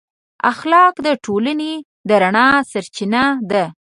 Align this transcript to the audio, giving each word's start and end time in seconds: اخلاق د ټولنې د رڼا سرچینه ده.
اخلاق 0.51 0.95
د 1.05 1.07
ټولنې 1.25 1.73
د 2.07 2.09
رڼا 2.21 2.47
سرچینه 2.71 3.23
ده. 3.51 3.65